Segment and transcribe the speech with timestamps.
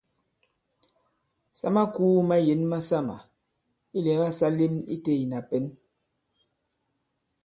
[1.59, 3.15] Sa makūu mayěn masamà
[3.97, 5.65] ilɛ̀gâ sa lēm itē ìna pɛ̌n.